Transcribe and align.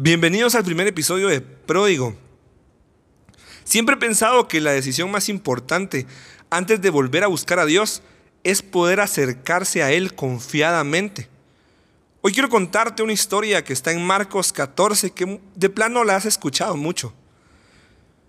Bienvenidos 0.00 0.54
al 0.54 0.62
primer 0.62 0.86
episodio 0.86 1.26
de 1.26 1.40
Pródigo. 1.40 2.16
Siempre 3.64 3.96
he 3.96 3.98
pensado 3.98 4.46
que 4.46 4.60
la 4.60 4.70
decisión 4.70 5.10
más 5.10 5.28
importante 5.28 6.06
antes 6.50 6.80
de 6.80 6.90
volver 6.90 7.24
a 7.24 7.26
buscar 7.26 7.58
a 7.58 7.66
Dios 7.66 8.00
es 8.44 8.62
poder 8.62 9.00
acercarse 9.00 9.82
a 9.82 9.90
Él 9.90 10.14
confiadamente. 10.14 11.28
Hoy 12.20 12.32
quiero 12.32 12.48
contarte 12.48 13.02
una 13.02 13.12
historia 13.12 13.64
que 13.64 13.72
está 13.72 13.90
en 13.90 14.06
Marcos 14.06 14.52
14 14.52 15.10
que 15.10 15.40
de 15.56 15.68
plano 15.68 16.04
la 16.04 16.14
has 16.14 16.26
escuchado 16.26 16.76
mucho. 16.76 17.12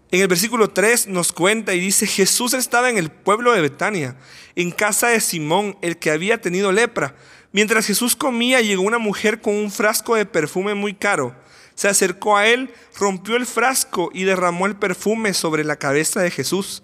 En 0.09 0.21
el 0.21 0.27
versículo 0.27 0.71
3 0.71 1.05
nos 1.05 1.31
cuenta 1.31 1.75
y 1.75 1.79
dice, 1.79 2.07
Jesús 2.07 2.55
estaba 2.55 2.89
en 2.89 2.97
el 2.97 3.11
pueblo 3.11 3.51
de 3.51 3.61
Betania, 3.61 4.17
en 4.55 4.71
casa 4.71 5.09
de 5.09 5.21
Simón, 5.21 5.77
el 5.83 5.99
que 5.99 6.09
había 6.09 6.41
tenido 6.41 6.71
lepra. 6.71 7.15
Mientras 7.51 7.85
Jesús 7.85 8.15
comía, 8.15 8.59
llegó 8.59 8.81
una 8.81 8.97
mujer 8.97 9.39
con 9.39 9.53
un 9.53 9.69
frasco 9.69 10.15
de 10.15 10.25
perfume 10.25 10.73
muy 10.73 10.95
caro 10.95 11.35
se 11.79 11.87
acercó 11.87 12.35
a 12.35 12.45
él, 12.45 12.73
rompió 12.99 13.37
el 13.37 13.45
frasco 13.45 14.09
y 14.13 14.25
derramó 14.25 14.65
el 14.65 14.75
perfume 14.75 15.33
sobre 15.33 15.63
la 15.63 15.77
cabeza 15.77 16.19
de 16.19 16.29
Jesús. 16.29 16.83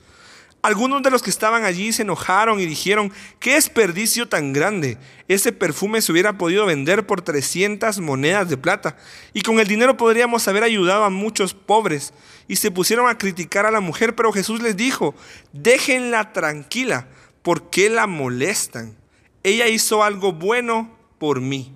Algunos 0.62 1.04
de 1.04 1.12
los 1.12 1.22
que 1.22 1.30
estaban 1.30 1.66
allí 1.66 1.92
se 1.92 2.04
enojaron 2.04 2.62
y 2.62 2.66
dijeron, 2.66 3.12
qué 3.42 3.56
desperdicio 3.56 4.30
tan 4.30 4.54
grande. 4.54 4.98
Ese 5.28 5.52
perfume 5.52 6.02
se 6.02 6.14
hubiera 6.14 6.38
podido 6.38 6.66
vender 6.66 7.06
por 7.06 7.22
300 7.22 8.00
monedas 8.00 8.50
de 8.50 8.56
plata 8.56 8.96
y 9.34 9.42
con 9.42 9.60
el 9.60 9.68
dinero 9.68 9.98
podríamos 9.98 10.48
haber 10.48 10.64
ayudado 10.64 11.04
a 11.04 11.10
muchos 11.10 11.54
pobres. 11.54 12.14
Y 12.48 12.56
se 12.56 12.72
pusieron 12.72 13.10
a 13.10 13.18
criticar 13.18 13.66
a 13.66 13.72
la 13.72 13.82
mujer, 13.82 14.16
pero 14.16 14.32
Jesús 14.32 14.62
les 14.62 14.78
dijo, 14.78 15.14
déjenla 15.52 16.32
tranquila, 16.32 17.10
¿por 17.42 17.70
qué 17.70 17.90
la 17.90 18.08
molestan? 18.08 18.96
Ella 19.44 19.68
hizo 19.68 20.06
algo 20.06 20.32
bueno 20.32 20.98
por 21.20 21.42
mí. 21.42 21.74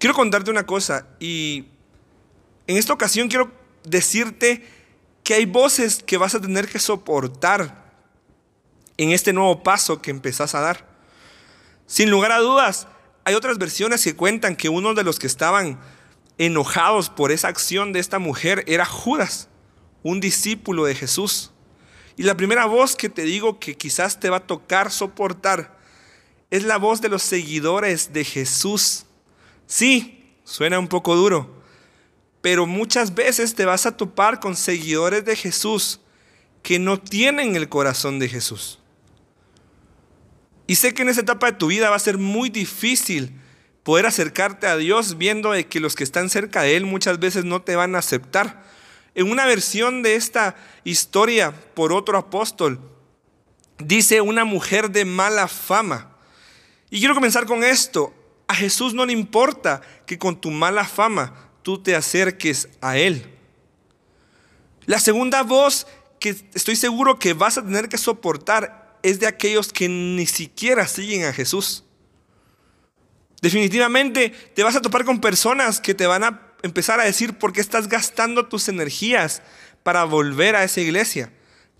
Quiero 0.00 0.16
contarte 0.16 0.50
una 0.50 0.66
cosa 0.66 1.06
y 1.20 1.68
en 2.66 2.76
esta 2.76 2.92
ocasión 2.92 3.28
quiero 3.28 3.52
decirte 3.84 4.66
que 5.22 5.34
hay 5.34 5.46
voces 5.46 6.02
que 6.02 6.16
vas 6.16 6.34
a 6.34 6.40
tener 6.40 6.68
que 6.68 6.78
soportar 6.78 7.84
en 8.96 9.10
este 9.10 9.32
nuevo 9.32 9.62
paso 9.62 10.00
que 10.00 10.10
empezás 10.10 10.54
a 10.54 10.60
dar. 10.60 10.86
Sin 11.86 12.10
lugar 12.10 12.32
a 12.32 12.38
dudas, 12.38 12.86
hay 13.24 13.34
otras 13.34 13.58
versiones 13.58 14.04
que 14.04 14.14
cuentan 14.14 14.56
que 14.56 14.68
uno 14.68 14.94
de 14.94 15.04
los 15.04 15.18
que 15.18 15.26
estaban 15.26 15.80
enojados 16.38 17.10
por 17.10 17.32
esa 17.32 17.48
acción 17.48 17.92
de 17.92 18.00
esta 18.00 18.18
mujer 18.18 18.64
era 18.66 18.84
Judas, 18.84 19.48
un 20.02 20.20
discípulo 20.20 20.84
de 20.84 20.94
Jesús. 20.94 21.52
Y 22.16 22.22
la 22.22 22.36
primera 22.36 22.66
voz 22.66 22.96
que 22.96 23.08
te 23.08 23.22
digo 23.22 23.58
que 23.58 23.76
quizás 23.76 24.20
te 24.20 24.30
va 24.30 24.38
a 24.38 24.46
tocar 24.46 24.90
soportar 24.90 25.76
es 26.50 26.64
la 26.64 26.76
voz 26.76 27.00
de 27.00 27.08
los 27.08 27.22
seguidores 27.22 28.12
de 28.12 28.24
Jesús. 28.24 29.06
Sí, 29.66 30.36
suena 30.44 30.78
un 30.78 30.88
poco 30.88 31.16
duro, 31.16 31.63
pero 32.44 32.66
muchas 32.66 33.14
veces 33.14 33.54
te 33.54 33.64
vas 33.64 33.86
a 33.86 33.96
topar 33.96 34.38
con 34.38 34.54
seguidores 34.54 35.24
de 35.24 35.34
Jesús 35.34 36.00
que 36.62 36.78
no 36.78 37.00
tienen 37.00 37.56
el 37.56 37.70
corazón 37.70 38.18
de 38.18 38.28
Jesús. 38.28 38.80
Y 40.66 40.74
sé 40.74 40.92
que 40.92 41.00
en 41.00 41.08
esa 41.08 41.22
etapa 41.22 41.46
de 41.46 41.56
tu 41.56 41.68
vida 41.68 41.88
va 41.88 41.96
a 41.96 42.00
ser 42.00 42.18
muy 42.18 42.50
difícil 42.50 43.32
poder 43.82 44.04
acercarte 44.04 44.66
a 44.66 44.76
Dios 44.76 45.16
viendo 45.16 45.52
de 45.52 45.66
que 45.68 45.80
los 45.80 45.94
que 45.94 46.04
están 46.04 46.28
cerca 46.28 46.60
de 46.60 46.76
Él 46.76 46.84
muchas 46.84 47.18
veces 47.18 47.46
no 47.46 47.62
te 47.62 47.76
van 47.76 47.94
a 47.94 48.00
aceptar. 48.00 48.62
En 49.14 49.30
una 49.30 49.46
versión 49.46 50.02
de 50.02 50.14
esta 50.14 50.54
historia 50.84 51.54
por 51.72 51.94
otro 51.94 52.18
apóstol, 52.18 52.78
dice 53.78 54.20
una 54.20 54.44
mujer 54.44 54.90
de 54.90 55.06
mala 55.06 55.48
fama. 55.48 56.14
Y 56.90 56.98
quiero 56.98 57.14
comenzar 57.14 57.46
con 57.46 57.64
esto. 57.64 58.12
A 58.48 58.54
Jesús 58.54 58.92
no 58.92 59.06
le 59.06 59.14
importa 59.14 59.80
que 60.04 60.18
con 60.18 60.38
tu 60.38 60.50
mala 60.50 60.84
fama 60.84 61.43
tú 61.64 61.82
te 61.82 61.96
acerques 61.96 62.68
a 62.80 62.98
Él. 62.98 63.26
La 64.86 65.00
segunda 65.00 65.42
voz 65.42 65.88
que 66.20 66.36
estoy 66.54 66.76
seguro 66.76 67.18
que 67.18 67.32
vas 67.32 67.58
a 67.58 67.64
tener 67.64 67.88
que 67.88 67.98
soportar 67.98 68.98
es 69.02 69.18
de 69.18 69.26
aquellos 69.26 69.72
que 69.72 69.88
ni 69.88 70.26
siquiera 70.26 70.86
siguen 70.86 71.24
a 71.24 71.32
Jesús. 71.32 71.82
Definitivamente 73.40 74.30
te 74.30 74.62
vas 74.62 74.76
a 74.76 74.82
topar 74.82 75.04
con 75.04 75.20
personas 75.20 75.80
que 75.80 75.94
te 75.94 76.06
van 76.06 76.22
a 76.22 76.52
empezar 76.62 77.00
a 77.00 77.04
decir 77.04 77.38
por 77.38 77.52
qué 77.52 77.60
estás 77.60 77.88
gastando 77.88 78.46
tus 78.46 78.68
energías 78.68 79.42
para 79.82 80.04
volver 80.04 80.56
a 80.56 80.64
esa 80.64 80.80
iglesia, 80.82 81.32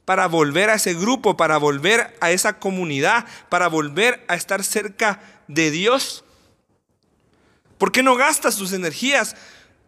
para 0.04 0.26
volver 0.28 0.70
a 0.70 0.74
ese 0.74 0.94
grupo, 0.94 1.36
para 1.36 1.58
volver 1.58 2.16
a 2.20 2.30
esa 2.32 2.58
comunidad, 2.58 3.26
para 3.50 3.68
volver 3.68 4.24
a 4.28 4.34
estar 4.34 4.64
cerca 4.64 5.20
de 5.46 5.70
Dios. 5.70 6.24
¿Por 7.78 7.92
qué 7.92 8.02
no 8.02 8.14
gastas 8.16 8.56
tus 8.56 8.72
energías 8.72 9.36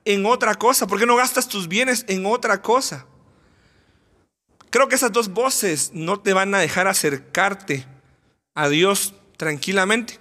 en 0.06 0.24
otra 0.24 0.54
cosa? 0.54 0.86
¿Por 0.86 0.98
qué 0.98 1.04
no 1.04 1.16
gastas 1.16 1.48
tus 1.48 1.68
bienes 1.68 2.06
en 2.08 2.24
otra 2.24 2.62
cosa? 2.62 3.06
Creo 4.70 4.88
que 4.88 4.94
esas 4.94 5.12
dos 5.12 5.28
voces 5.28 5.90
no 5.92 6.20
te 6.20 6.32
van 6.32 6.54
a 6.54 6.58
dejar 6.58 6.86
acercarte 6.88 7.86
a 8.54 8.68
Dios 8.68 9.14
tranquilamente. 9.36 10.18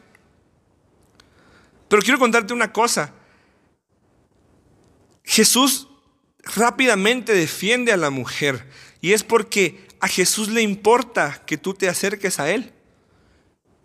Pero 1.87 2.01
quiero 2.01 2.19
contarte 2.19 2.53
una 2.53 2.73
cosa. 2.73 3.13
Jesús 5.23 5.87
rápidamente 6.43 7.33
defiende 7.33 7.91
a 7.91 7.97
la 7.97 8.09
mujer 8.09 8.67
y 9.01 9.13
es 9.13 9.23
porque 9.23 9.87
a 9.99 10.07
Jesús 10.07 10.49
le 10.49 10.61
importa 10.61 11.43
que 11.45 11.57
tú 11.57 11.73
te 11.73 11.89
acerques 11.89 12.39
a 12.39 12.51
Él. 12.51 12.73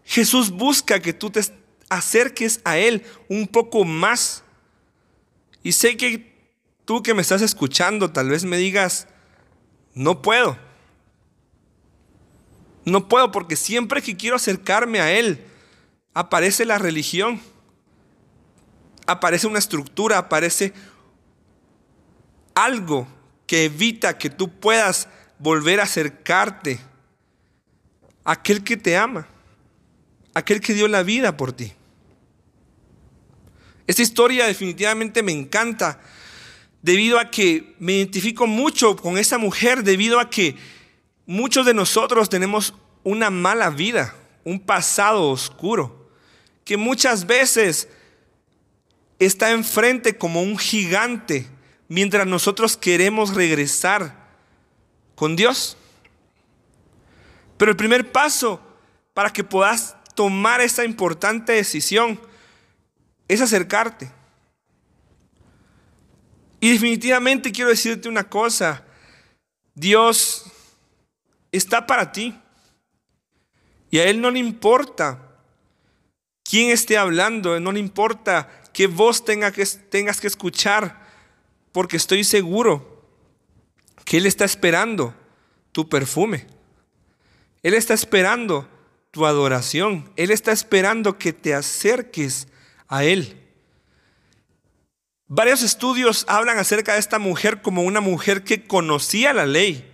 Jesús 0.04 0.50
busca 0.50 1.00
que 1.00 1.12
tú 1.12 1.30
te 1.30 1.40
acerques 1.88 2.60
a 2.64 2.78
Él 2.78 3.04
un 3.28 3.46
poco 3.46 3.84
más. 3.84 4.42
Y 5.62 5.72
sé 5.72 5.96
que 5.96 6.30
tú 6.84 7.02
que 7.02 7.14
me 7.14 7.22
estás 7.22 7.42
escuchando 7.42 8.10
tal 8.10 8.28
vez 8.28 8.44
me 8.44 8.56
digas, 8.56 9.06
no 9.94 10.22
puedo. 10.22 10.56
No 12.84 13.08
puedo 13.08 13.30
porque 13.30 13.56
siempre 13.56 14.02
que 14.02 14.16
quiero 14.16 14.36
acercarme 14.36 15.00
a 15.00 15.12
Él, 15.12 15.44
aparece 16.14 16.64
la 16.64 16.78
religión, 16.78 17.40
aparece 19.06 19.46
una 19.46 19.58
estructura, 19.58 20.18
aparece 20.18 20.72
algo 22.54 23.06
que 23.46 23.64
evita 23.64 24.18
que 24.18 24.30
tú 24.30 24.48
puedas 24.48 25.08
volver 25.38 25.80
a 25.80 25.84
acercarte 25.84 26.80
a 28.24 28.32
aquel 28.32 28.64
que 28.64 28.76
te 28.76 28.96
ama, 28.96 29.26
aquel 30.34 30.60
que 30.60 30.74
dio 30.74 30.88
la 30.88 31.02
vida 31.02 31.36
por 31.36 31.52
ti. 31.52 31.72
Esta 33.90 34.02
historia 34.02 34.46
definitivamente 34.46 35.20
me 35.20 35.32
encanta 35.32 35.98
debido 36.80 37.18
a 37.18 37.28
que 37.28 37.74
me 37.80 37.94
identifico 37.94 38.46
mucho 38.46 38.94
con 38.94 39.18
esa 39.18 39.36
mujer, 39.36 39.82
debido 39.82 40.20
a 40.20 40.30
que 40.30 40.54
muchos 41.26 41.66
de 41.66 41.74
nosotros 41.74 42.28
tenemos 42.28 42.72
una 43.02 43.30
mala 43.30 43.68
vida, 43.68 44.14
un 44.44 44.60
pasado 44.60 45.28
oscuro, 45.28 46.08
que 46.64 46.76
muchas 46.76 47.26
veces 47.26 47.88
está 49.18 49.50
enfrente 49.50 50.16
como 50.16 50.40
un 50.40 50.56
gigante 50.56 51.48
mientras 51.88 52.28
nosotros 52.28 52.76
queremos 52.76 53.34
regresar 53.34 54.14
con 55.16 55.34
Dios. 55.34 55.76
Pero 57.56 57.72
el 57.72 57.76
primer 57.76 58.12
paso 58.12 58.60
para 59.14 59.32
que 59.32 59.42
puedas 59.42 59.96
tomar 60.14 60.60
esa 60.60 60.84
importante 60.84 61.54
decisión 61.54 62.29
es 63.30 63.40
acercarte. 63.40 64.10
Y 66.58 66.72
definitivamente 66.72 67.52
quiero 67.52 67.70
decirte 67.70 68.08
una 68.08 68.24
cosa, 68.24 68.84
Dios 69.72 70.46
está 71.52 71.86
para 71.86 72.10
ti. 72.10 72.36
Y 73.88 73.98
a 73.98 74.08
Él 74.08 74.20
no 74.20 74.32
le 74.32 74.40
importa 74.40 75.28
quién 76.42 76.70
esté 76.70 76.98
hablando, 76.98 77.60
no 77.60 77.70
le 77.70 77.78
importa 77.78 78.50
qué 78.72 78.88
voz 78.88 79.24
tenga 79.24 79.52
que, 79.52 79.64
tengas 79.64 80.20
que 80.20 80.26
escuchar, 80.26 81.00
porque 81.70 81.98
estoy 81.98 82.24
seguro 82.24 83.06
que 84.04 84.18
Él 84.18 84.26
está 84.26 84.44
esperando 84.44 85.14
tu 85.70 85.88
perfume. 85.88 86.48
Él 87.62 87.74
está 87.74 87.94
esperando 87.94 88.68
tu 89.12 89.24
adoración. 89.24 90.10
Él 90.16 90.32
está 90.32 90.50
esperando 90.50 91.16
que 91.16 91.32
te 91.32 91.54
acerques 91.54 92.48
a 92.90 93.04
Él. 93.04 93.40
Varios 95.26 95.62
estudios 95.62 96.26
hablan 96.28 96.58
acerca 96.58 96.94
de 96.94 96.98
esta 96.98 97.18
mujer 97.18 97.62
como 97.62 97.82
una 97.82 98.00
mujer 98.00 98.44
que 98.44 98.64
conocía 98.66 99.32
la 99.32 99.46
ley 99.46 99.86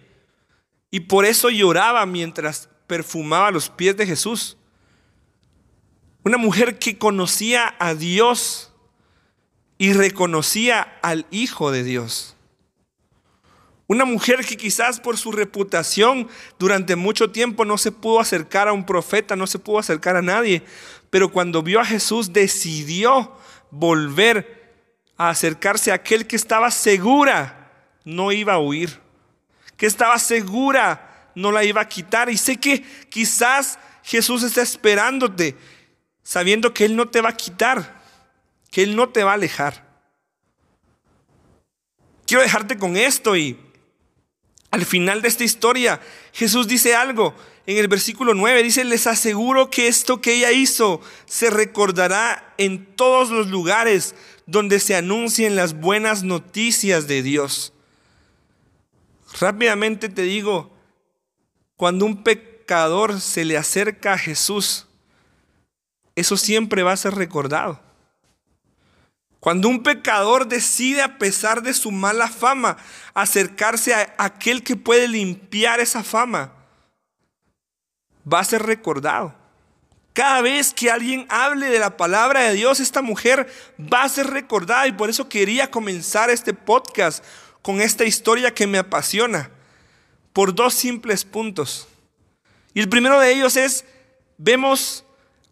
y 0.91 1.01
por 1.01 1.27
eso 1.27 1.51
lloraba 1.51 2.07
mientras 2.07 2.71
perfumaba 2.87 3.51
los 3.51 3.69
pies 3.69 3.97
de 3.97 4.07
Jesús. 4.07 4.57
Una 6.25 6.39
mujer 6.39 6.79
que 6.79 6.97
conocía 6.97 7.77
a 7.79 7.95
Dios 7.95 8.73
y 9.79 9.93
reconocía 9.93 10.99
al 11.03 11.27
Hijo 11.31 11.71
de 11.71 11.85
Dios. 11.85 12.36
Una 13.89 14.05
mujer 14.05 14.45
que 14.45 14.57
quizás 14.57 14.99
por 14.99 15.17
su 15.17 15.31
reputación 15.31 16.29
durante 16.59 16.97
mucho 16.97 17.31
tiempo 17.31 17.65
no 17.65 17.79
se 17.79 17.93
pudo 17.93 18.19
acercar 18.19 18.67
a 18.67 18.73
un 18.73 18.85
profeta, 18.85 19.37
no 19.37 19.47
se 19.47 19.61
pudo 19.61 19.79
acercar 19.79 20.17
a 20.17 20.23
nadie, 20.23 20.63
pero 21.11 21.31
cuando 21.31 21.63
vio 21.63 21.81
a 21.81 21.85
Jesús 21.85 22.33
decidió 22.33 23.37
volver 23.71 24.57
a 25.17 25.29
acercarse 25.31 25.93
a 25.93 25.97
aquel 25.97 26.27
que 26.27 26.37
estaba 26.37 26.71
segura 26.71 27.73
no 28.05 28.33
iba 28.33 28.55
a 28.55 28.59
huir, 28.59 29.01
que 29.77 29.87
estaba 29.87 30.19
segura 30.19 31.31
no 31.35 31.53
la 31.53 31.63
iba 31.65 31.81
a 31.81 31.89
quitar. 31.89 32.29
Y 32.29 32.37
sé 32.37 32.57
que 32.57 32.83
quizás 33.09 33.79
Jesús 34.03 34.43
está 34.43 34.63
esperándote, 34.63 35.57
sabiendo 36.23 36.75
que 36.75 36.85
Él 36.85 36.97
no 36.97 37.09
te 37.09 37.21
va 37.21 37.31
a 37.31 37.37
quitar, 37.37 38.03
que 38.71 38.83
Él 38.83 38.97
no 38.97 39.11
te 39.11 39.23
va 39.23 39.33
a 39.33 39.35
alejar. 39.35 39.87
Quiero 42.27 42.43
dejarte 42.43 42.77
con 42.77 42.97
esto 42.97 43.37
y 43.37 43.59
al 44.77 44.87
final 44.87 45.23
de 45.23 45.29
esta 45.29 45.45
historia 45.45 46.01
Jesús 46.33 46.69
dice 46.69 46.95
algo. 46.95 47.35
En 47.67 47.79
el 47.79 47.89
versículo 47.89 48.33
9 48.33 48.63
dice, 48.63 48.85
les 48.85 49.09
aseguro 49.09 49.71
que 49.71 49.89
esto 49.89 50.21
que 50.21 50.35
ella 50.35 50.53
hizo 50.53 51.01
se 51.25 51.51
recordará 51.51 52.55
en 52.59 52.87
todos 52.95 53.31
los 53.31 53.49
lugares 53.49 54.15
donde 54.47 54.79
se 54.79 54.95
anuncien 54.95 55.57
las 55.57 55.81
buenas 55.81 56.23
noticias 56.23 57.09
de 57.09 57.23
Dios. 57.23 57.73
Rápidamente 59.41 60.09
te 60.09 60.23
digo, 60.23 60.71
cuando 61.77 62.05
un 62.05 62.23
pecador 62.23 63.21
se 63.21 63.45
le 63.45 63.57
acerca 63.57 64.13
a 64.13 64.19
Jesús, 64.19 64.87
eso 66.15 66.37
siempre 66.37 66.85
va 66.85 66.93
a 66.93 66.97
ser 66.97 67.15
recordado. 67.15 67.81
Cuando 69.47 69.69
un 69.69 69.85
pecador 69.85 70.49
decide, 70.49 71.03
a 71.03 71.19
pesar 71.19 71.63
de 71.63 71.73
su 71.73 71.93
mala 71.93 72.27
fama, 72.27 72.79
acercarse 73.15 73.95
a 73.95 74.13
aquel 74.19 74.65
que 74.65 74.75
puede 74.75 75.07
limpiar 75.07 75.79
esa 75.79 76.03
fama, 76.03 76.53
va 78.27 78.41
a 78.41 78.45
ser 78.45 78.65
recordado. 78.65 79.37
Cada 80.15 80.43
vez 80.43 80.75
que 80.75 80.91
alguien 80.91 81.27
hable 81.29 81.67
de 81.71 81.79
la 81.79 81.97
palabra 81.97 82.41
de 82.41 82.55
Dios, 82.55 82.81
esta 82.81 83.03
mujer 83.03 83.49
va 83.79 84.03
a 84.03 84.09
ser 84.09 84.27
recordada 84.27 84.89
y 84.89 84.93
por 84.93 85.11
eso 85.11 85.29
quería 85.29 85.71
comenzar 85.71 86.29
este 86.29 86.53
podcast 86.53 87.23
con 87.63 87.81
esta 87.81 88.05
historia 88.05 88.53
que 88.53 88.67
me 88.67 88.79
apasiona, 88.79 89.53
por 90.33 90.57
dos 90.57 90.75
simples 90.75 91.25
puntos. 91.25 91.87
Y 92.75 92.81
el 92.81 92.89
primero 92.89 93.21
de 93.21 93.33
ellos 93.33 93.57
es, 93.57 93.85
vemos 94.39 95.06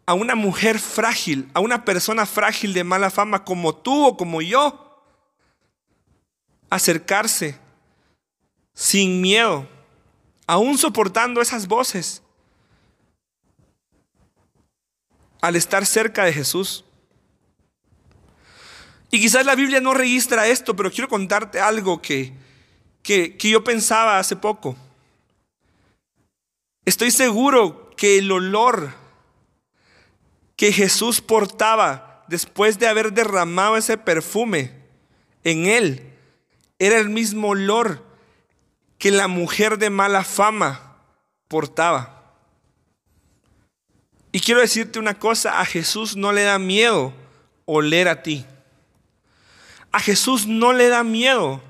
a 0.06 0.14
una 0.14 0.34
mujer 0.34 0.78
frágil, 0.78 1.50
a 1.54 1.60
una 1.60 1.84
persona 1.84 2.26
frágil 2.26 2.74
de 2.74 2.84
mala 2.84 3.10
fama 3.10 3.44
como 3.44 3.74
tú 3.74 4.06
o 4.06 4.16
como 4.16 4.42
yo, 4.42 5.02
acercarse 6.68 7.58
sin 8.74 9.20
miedo, 9.20 9.66
aún 10.46 10.76
soportando 10.76 11.40
esas 11.40 11.66
voces, 11.66 12.22
al 15.40 15.56
estar 15.56 15.86
cerca 15.86 16.24
de 16.24 16.32
Jesús. 16.32 16.84
Y 19.10 19.20
quizás 19.20 19.46
la 19.46 19.54
Biblia 19.54 19.80
no 19.80 19.94
registra 19.94 20.48
esto, 20.48 20.74
pero 20.74 20.90
quiero 20.90 21.08
contarte 21.08 21.60
algo 21.60 22.02
que, 22.02 22.32
que, 23.02 23.36
que 23.36 23.50
yo 23.50 23.62
pensaba 23.62 24.18
hace 24.18 24.36
poco. 24.36 24.76
Estoy 26.84 27.10
seguro 27.10 27.90
que 27.96 28.18
el 28.18 28.30
olor 28.32 29.03
que 30.56 30.72
Jesús 30.72 31.20
portaba 31.20 32.24
después 32.28 32.78
de 32.78 32.86
haber 32.86 33.12
derramado 33.12 33.76
ese 33.76 33.98
perfume 33.98 34.72
en 35.42 35.66
él 35.66 36.14
era 36.78 36.98
el 36.98 37.08
mismo 37.08 37.48
olor 37.48 38.04
que 38.98 39.10
la 39.10 39.28
mujer 39.28 39.78
de 39.78 39.90
mala 39.90 40.24
fama 40.24 40.98
portaba. 41.48 42.32
Y 44.32 44.40
quiero 44.40 44.60
decirte 44.60 44.98
una 44.98 45.18
cosa, 45.18 45.60
a 45.60 45.64
Jesús 45.64 46.16
no 46.16 46.32
le 46.32 46.42
da 46.42 46.58
miedo 46.58 47.12
oler 47.66 48.08
a 48.08 48.22
ti. 48.22 48.44
A 49.92 50.00
Jesús 50.00 50.46
no 50.46 50.72
le 50.72 50.88
da 50.88 51.04
miedo 51.04 51.62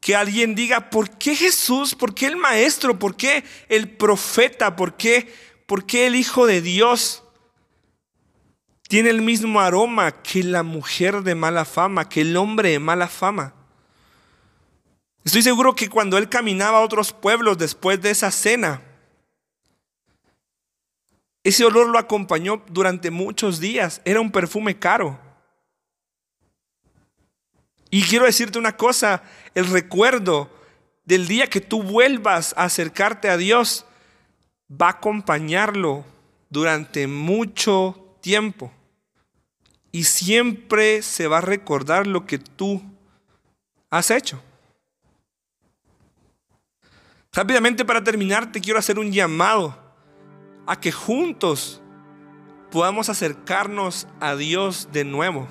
que 0.00 0.14
alguien 0.14 0.54
diga, 0.54 0.90
¿por 0.90 1.10
qué 1.18 1.34
Jesús? 1.34 1.94
¿Por 1.94 2.14
qué 2.14 2.26
el 2.26 2.36
Maestro? 2.36 2.98
¿Por 2.98 3.16
qué 3.16 3.42
el 3.68 3.88
profeta? 3.88 4.76
¿Por 4.76 4.96
qué, 4.96 5.32
por 5.66 5.86
qué 5.86 6.06
el 6.06 6.14
Hijo 6.14 6.46
de 6.46 6.60
Dios? 6.60 7.24
Tiene 8.88 9.10
el 9.10 9.20
mismo 9.20 9.60
aroma 9.60 10.12
que 10.22 10.44
la 10.44 10.62
mujer 10.62 11.22
de 11.22 11.34
mala 11.34 11.64
fama, 11.64 12.08
que 12.08 12.20
el 12.20 12.36
hombre 12.36 12.70
de 12.70 12.78
mala 12.78 13.08
fama. 13.08 13.52
Estoy 15.24 15.42
seguro 15.42 15.74
que 15.74 15.88
cuando 15.88 16.18
él 16.18 16.28
caminaba 16.28 16.78
a 16.78 16.82
otros 16.82 17.12
pueblos 17.12 17.58
después 17.58 18.00
de 18.00 18.10
esa 18.10 18.30
cena, 18.30 18.80
ese 21.42 21.64
olor 21.64 21.88
lo 21.88 21.98
acompañó 21.98 22.62
durante 22.68 23.10
muchos 23.10 23.58
días. 23.58 24.00
Era 24.04 24.20
un 24.20 24.30
perfume 24.30 24.78
caro. 24.78 25.18
Y 27.90 28.02
quiero 28.02 28.24
decirte 28.24 28.58
una 28.58 28.76
cosa, 28.76 29.22
el 29.54 29.66
recuerdo 29.66 30.50
del 31.04 31.26
día 31.26 31.48
que 31.48 31.60
tú 31.60 31.82
vuelvas 31.82 32.54
a 32.56 32.64
acercarte 32.64 33.28
a 33.28 33.36
Dios 33.36 33.84
va 34.70 34.86
a 34.86 34.90
acompañarlo 34.90 36.04
durante 36.50 37.08
mucho 37.08 37.92
tiempo. 37.94 38.05
Y 39.92 40.04
siempre 40.04 41.00
se 41.02 41.28
va 41.28 41.38
a 41.38 41.42
recordar 41.42 42.06
lo 42.06 42.26
que 42.26 42.38
tú 42.38 42.82
has 43.88 44.10
hecho. 44.10 44.42
Rápidamente 47.32 47.84
para 47.84 48.02
terminar, 48.02 48.50
te 48.50 48.60
quiero 48.60 48.78
hacer 48.78 48.98
un 48.98 49.12
llamado 49.12 49.78
a 50.66 50.80
que 50.80 50.90
juntos 50.90 51.80
podamos 52.72 53.08
acercarnos 53.08 54.08
a 54.20 54.34
Dios 54.34 54.88
de 54.92 55.04
nuevo. 55.04 55.46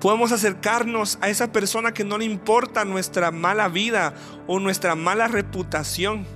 Podemos 0.00 0.32
acercarnos 0.32 1.18
a 1.20 1.28
esa 1.28 1.52
persona 1.52 1.94
que 1.94 2.02
no 2.02 2.18
le 2.18 2.24
importa 2.24 2.84
nuestra 2.84 3.30
mala 3.30 3.68
vida 3.68 4.14
o 4.48 4.58
nuestra 4.58 4.96
mala 4.96 5.28
reputación. 5.28 6.26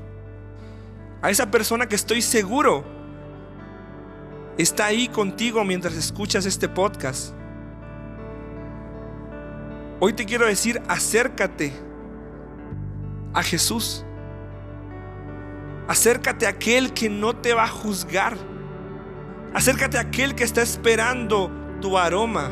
A 1.23 1.31
esa 1.31 1.51
persona 1.51 1.89
que 1.89 1.97
estoy 1.97 2.23
seguro 2.23 2.96
está 4.63 4.87
ahí 4.87 5.09
contigo 5.09 5.65
mientras 5.65 5.95
escuchas 5.95 6.47
este 6.47 6.69
podcast. 6.69 7.35
Hoy 10.01 10.13
te 10.13 10.27
quiero 10.27 10.47
decir, 10.47 10.83
acércate 10.89 11.73
a 13.33 13.43
Jesús. 13.43 14.05
Acércate 15.89 16.47
a 16.47 16.51
aquel 16.51 16.93
que 16.93 17.09
no 17.09 17.37
te 17.37 17.55
va 17.55 17.65
a 17.65 17.69
juzgar. 17.69 18.37
Acércate 19.55 19.99
a 19.99 20.03
aquel 20.03 20.35
que 20.35 20.45
está 20.45 20.63
esperando 20.63 21.51
tu 21.81 21.97
aroma 21.97 22.51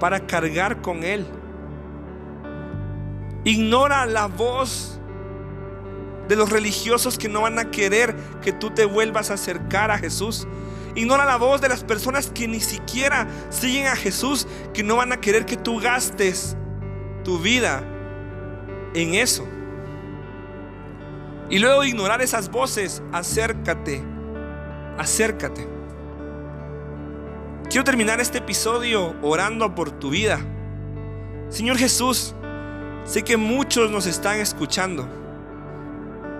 para 0.00 0.26
cargar 0.26 0.80
con 0.82 1.04
él. 1.04 1.26
Ignora 3.44 4.06
la 4.06 4.26
voz 4.26 4.98
de 6.28 6.34
los 6.34 6.50
religiosos 6.50 7.18
que 7.18 7.28
no 7.28 7.42
van 7.42 7.58
a 7.58 7.70
querer 7.70 8.16
que 8.42 8.52
tú 8.52 8.70
te 8.70 8.84
vuelvas 8.84 9.30
a 9.30 9.34
acercar 9.34 9.90
a 9.90 9.98
Jesús. 9.98 10.48
Ignora 10.96 11.24
la 11.26 11.36
voz 11.36 11.60
de 11.60 11.68
las 11.68 11.84
personas 11.84 12.30
que 12.30 12.48
ni 12.48 12.58
siquiera 12.58 13.28
siguen 13.50 13.86
a 13.86 13.96
Jesús, 13.96 14.48
que 14.74 14.82
no 14.82 14.96
van 14.96 15.12
a 15.12 15.20
querer 15.20 15.44
que 15.44 15.56
tú 15.56 15.78
gastes 15.78 16.56
tu 17.22 17.38
vida 17.38 17.84
en 18.94 19.14
eso. 19.14 19.46
Y 21.50 21.58
luego 21.58 21.84
ignorar 21.84 22.22
esas 22.22 22.50
voces, 22.50 23.02
acércate, 23.12 24.02
acércate. 24.98 25.68
Quiero 27.68 27.84
terminar 27.84 28.20
este 28.20 28.38
episodio 28.38 29.14
orando 29.22 29.74
por 29.74 29.90
tu 29.90 30.10
vida. 30.10 30.40
Señor 31.50 31.76
Jesús, 31.76 32.34
sé 33.04 33.22
que 33.22 33.36
muchos 33.36 33.90
nos 33.90 34.06
están 34.06 34.38
escuchando. 34.38 35.06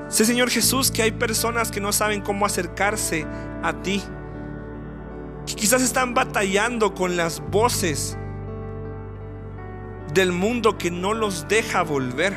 Sé, 0.09 0.25
Señor 0.25 0.51
Jesús, 0.51 0.91
que 0.91 1.03
hay 1.03 1.11
personas 1.11 1.71
que 1.71 1.81
no 1.81 1.93
saben 1.93 2.21
cómo 2.21 2.47
acercarse 2.47 3.27
a 3.63 3.73
ti. 3.83 4.03
Que 5.47 5.55
quizás 5.55 5.83
están 5.83 6.13
batallando 6.13 6.95
con 6.95 7.17
las 7.17 7.41
voces 7.51 8.19
del 10.13 10.33
mundo 10.33 10.77
que 10.77 10.91
no 10.91 11.15
los 11.15 11.47
deja 11.47 11.83
volver. 11.83 12.37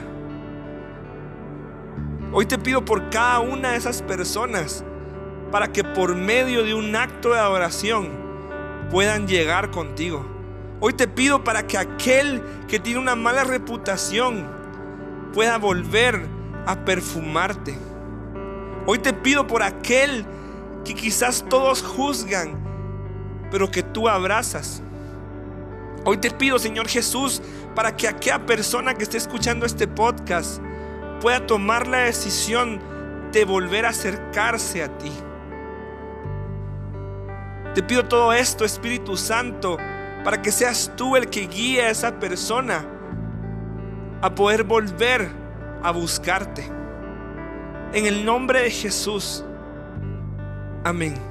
Hoy 2.32 2.46
te 2.46 2.60
pido 2.60 2.86
por 2.86 3.10
cada 3.10 3.40
una 3.40 3.72
de 3.72 3.78
esas 3.78 4.04
personas 4.04 4.84
para 5.52 5.72
que 5.72 5.84
por 5.84 6.16
medio 6.16 6.64
de 6.64 6.76
un 6.76 6.96
acto 6.96 7.34
de 7.34 7.40
adoración 7.40 8.10
puedan 8.92 9.28
llegar 9.28 9.72
contigo. 9.72 10.26
Hoy 10.80 10.94
te 10.94 11.08
pido 11.08 11.44
para 11.44 11.66
que 11.66 11.78
aquel 11.78 12.44
que 12.68 12.80
tiene 12.80 13.00
una 13.00 13.16
mala 13.16 13.44
reputación 13.44 14.48
pueda 15.34 15.58
volver 15.58 16.28
a 16.68 16.86
perfumarte. 16.86 17.76
Hoy 18.86 19.00
te 19.00 19.14
pido 19.14 19.48
por 19.48 19.64
aquel 19.64 20.26
que 20.86 20.94
quizás 20.94 21.46
todos 21.50 21.82
juzgan, 21.82 22.69
pero 23.52 23.70
que 23.72 23.84
tú 23.84 24.08
abrazas. 24.08 24.82
Hoy 26.06 26.18
te 26.18 26.32
pido, 26.32 26.60
Señor 26.60 26.88
Jesús, 26.88 27.42
para 27.76 27.96
que 27.96 28.08
aquella 28.08 28.46
persona 28.46 28.94
que 28.94 29.04
esté 29.04 29.18
escuchando 29.18 29.66
este 29.66 29.88
podcast 29.88 30.62
pueda 31.22 31.46
tomar 31.46 31.88
la 31.88 32.00
decisión 32.00 32.80
de 33.32 33.46
volver 33.46 33.86
a 33.86 33.90
acercarse 33.90 34.84
a 34.84 34.98
ti. 34.98 35.12
Te 37.76 37.84
pido 37.84 38.06
todo 38.06 38.34
esto, 38.34 38.66
Espíritu 38.66 39.16
Santo, 39.16 39.78
para 40.24 40.42
que 40.42 40.52
seas 40.52 40.92
tú 40.96 41.16
el 41.16 41.30
que 41.30 41.48
guíe 41.48 41.84
a 41.84 41.90
esa 41.90 42.20
persona 42.20 42.86
a 44.22 44.34
poder 44.34 44.64
volver 44.64 45.30
a 45.84 45.92
buscarte. 45.92 46.70
En 47.94 48.06
el 48.06 48.26
nombre 48.26 48.64
de 48.64 48.72
Jesús. 48.72 49.44
Amén. 50.84 51.29